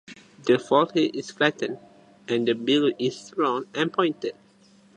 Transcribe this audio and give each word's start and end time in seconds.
The 0.47 0.57
forehead 0.57 1.15
is 1.15 1.29
flattened, 1.29 1.77
and 2.27 2.47
the 2.47 2.53
bill 2.55 2.91
is 2.97 3.19
strong 3.27 3.65
and 3.75 3.93
pointed. 3.93 4.33